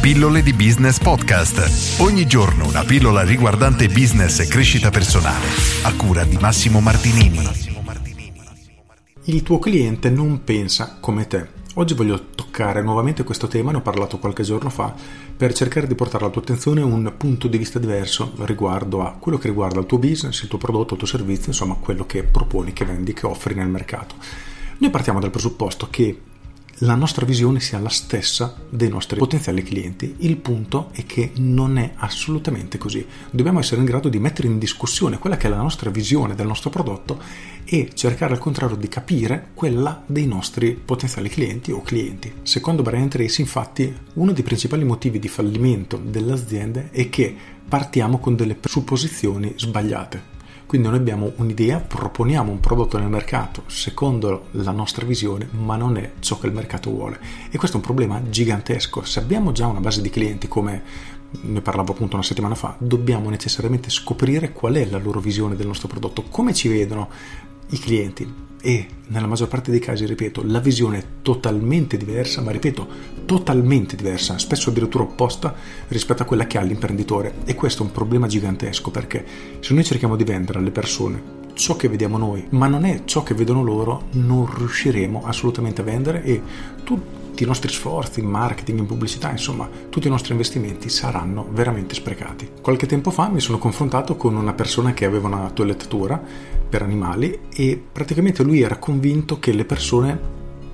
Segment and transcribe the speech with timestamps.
[0.00, 2.00] Pillole di Business Podcast.
[2.00, 5.44] Ogni giorno una pillola riguardante business e crescita personale.
[5.82, 7.46] A cura di Massimo Martinini.
[9.24, 11.48] Il tuo cliente non pensa come te.
[11.74, 14.94] Oggi voglio toccare nuovamente questo tema, ne ho parlato qualche giorno fa,
[15.36, 19.36] per cercare di portare alla tua attenzione un punto di vista diverso riguardo a quello
[19.36, 22.72] che riguarda il tuo business, il tuo prodotto, il tuo servizio, insomma quello che proponi,
[22.72, 24.14] che vendi, che offri nel mercato.
[24.78, 26.22] Noi partiamo dal presupposto che
[26.82, 30.14] la nostra visione sia la stessa dei nostri potenziali clienti.
[30.18, 33.06] Il punto è che non è assolutamente così.
[33.30, 36.46] Dobbiamo essere in grado di mettere in discussione quella che è la nostra visione del
[36.46, 37.20] nostro prodotto
[37.64, 42.32] e cercare al contrario di capire quella dei nostri potenziali clienti o clienti.
[42.42, 47.36] Secondo Brian Tracy, infatti, uno dei principali motivi di fallimento delle aziende è che
[47.68, 50.29] partiamo con delle supposizioni sbagliate.
[50.70, 55.96] Quindi noi abbiamo un'idea, proponiamo un prodotto nel mercato secondo la nostra visione, ma non
[55.96, 57.18] è ciò che il mercato vuole.
[57.50, 59.02] E questo è un problema gigantesco.
[59.02, 60.82] Se abbiamo già una base di clienti come
[61.40, 65.66] ne parlavo appunto una settimana fa, dobbiamo necessariamente scoprire qual è la loro visione del
[65.66, 67.08] nostro prodotto, come ci vedono
[67.70, 72.50] i clienti, e nella maggior parte dei casi, ripeto, la visione è totalmente diversa, ma
[72.50, 72.86] ripeto,
[73.24, 75.54] totalmente diversa, spesso addirittura opposta
[75.88, 77.36] rispetto a quella che ha l'imprenditore.
[77.44, 79.24] E questo è un problema gigantesco perché
[79.60, 83.22] se noi cerchiamo di vendere alle persone ciò che vediamo noi, ma non è ciò
[83.22, 86.42] che vedono loro, non riusciremo assolutamente a vendere e
[87.40, 91.94] tutti i nostri sforzi in marketing, in pubblicità, insomma, tutti i nostri investimenti saranno veramente
[91.94, 92.50] sprecati.
[92.60, 96.20] Qualche tempo fa mi sono confrontato con una persona che aveva una toilettatura
[96.68, 100.20] per animali e praticamente lui era convinto che le persone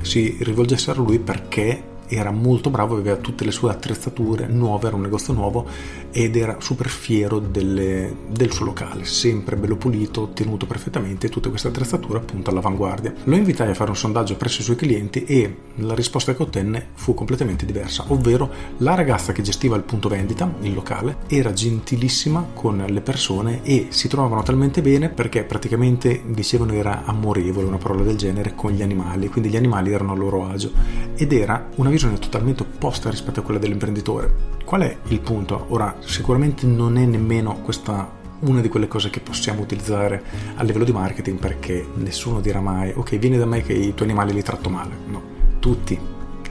[0.00, 4.96] si rivolgessero a lui perché era molto bravo, aveva tutte le sue attrezzature nuove, era
[4.96, 5.66] un negozio nuovo
[6.10, 11.68] ed era super fiero delle, del suo locale, sempre bello pulito, tenuto perfettamente, tutte queste
[11.68, 13.12] attrezzature appunto all'avanguardia.
[13.24, 16.88] Lo invitai a fare un sondaggio presso i suoi clienti e la risposta che ottenne
[16.94, 22.50] fu completamente diversa, ovvero la ragazza che gestiva il punto vendita, il locale, era gentilissima
[22.54, 28.02] con le persone e si trovavano talmente bene perché praticamente dicevano era amorevole, una parola
[28.02, 30.72] del genere, con gli animali, quindi gli animali erano a loro agio
[31.16, 34.52] ed era una visione totalmente opposta rispetto a quella dell'imprenditore.
[34.64, 35.66] Qual è il punto?
[35.68, 40.22] Ora, sicuramente non è nemmeno questa una di quelle cose che possiamo utilizzare
[40.56, 44.08] a livello di marketing perché nessuno dirà mai ok vieni da me che i tuoi
[44.08, 45.22] animali li tratto male no
[45.60, 45.98] tutti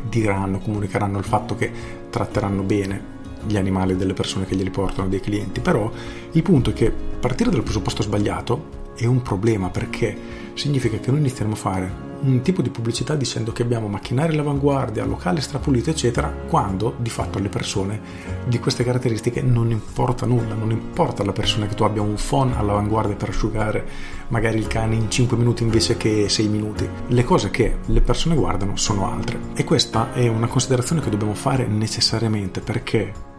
[0.10, 1.72] diranno comunicheranno il fatto che
[2.10, 3.12] tratteranno bene
[3.46, 5.92] gli animali delle persone che glieli portano dei clienti però
[6.32, 10.18] il punto è che partire dal presupposto sbagliato è un problema perché
[10.56, 15.06] significa che noi iniziamo a fare un tipo di pubblicità dicendo che abbiamo macchinari all'avanguardia,
[15.06, 18.00] locale strapulito, eccetera, quando di fatto alle persone
[18.46, 22.56] di queste caratteristiche non importa nulla, non importa alla persona che tu abbia un phone
[22.58, 23.86] all'avanguardia per asciugare
[24.30, 26.88] magari il cane in 5 minuti invece che 6 minuti.
[27.08, 31.34] Le cose che le persone guardano sono altre e questa è una considerazione che dobbiamo
[31.34, 33.32] fare necessariamente perché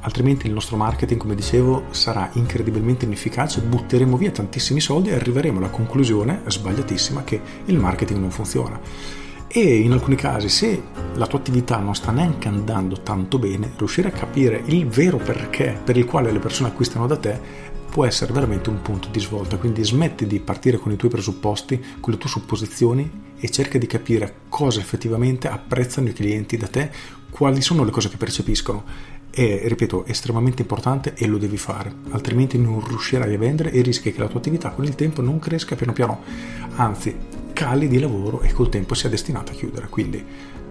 [0.00, 5.58] altrimenti il nostro marketing, come dicevo, sarà incredibilmente inefficace, butteremo via tantissimi soldi e arriveremo
[5.58, 8.80] alla conclusione sbagliatissima che il marketing non funziona.
[9.50, 10.82] E in alcuni casi, se
[11.14, 15.78] la tua attività non sta neanche andando tanto bene, riuscire a capire il vero perché
[15.82, 17.40] per il quale le persone acquistano da te
[17.88, 19.56] può essere veramente un punto di svolta.
[19.56, 23.86] Quindi smetti di partire con i tuoi presupposti, con le tue supposizioni e cerca di
[23.86, 26.90] capire cosa effettivamente apprezzano i clienti da te,
[27.30, 32.58] quali sono le cose che percepiscono è, ripeto, estremamente importante e lo devi fare, altrimenti
[32.58, 35.76] non riuscirai a vendere e rischi che la tua attività con il tempo non cresca
[35.76, 36.22] piano piano,
[36.74, 37.14] anzi
[37.52, 39.86] cali di lavoro e col tempo sia destinata a chiudere.
[39.88, 40.24] Quindi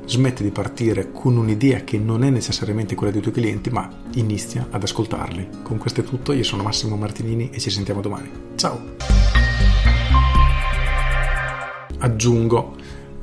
[0.06, 4.68] smetti di partire con un'idea che non è necessariamente quella dei tuoi clienti, ma inizia
[4.70, 5.48] ad ascoltarli.
[5.64, 8.30] Con questo è tutto, io sono Massimo Martinini e ci sentiamo domani.
[8.56, 8.96] Ciao!
[12.00, 12.76] Aggiungo,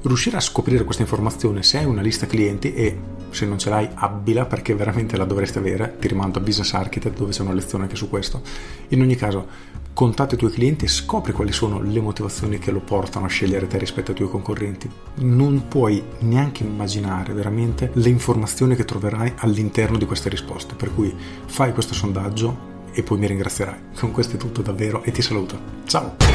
[0.09, 2.99] riuscire a scoprire questa informazione se hai una lista clienti e
[3.31, 7.17] se non ce l'hai abbila perché veramente la dovresti avere, ti rimando a Business Architect
[7.17, 8.43] dove c'è una lezione anche su questo.
[8.89, 9.47] In ogni caso,
[9.93, 13.67] contatta i tuoi clienti e scopri quali sono le motivazioni che lo portano a scegliere
[13.67, 14.91] te rispetto ai tuoi concorrenti.
[15.17, 21.15] Non puoi neanche immaginare veramente le informazioni che troverai all'interno di queste risposte, per cui
[21.47, 23.79] fai questo sondaggio e poi mi ringrazierai.
[23.99, 25.59] Con questo è tutto davvero e ti saluto.
[25.87, 26.34] Ciao!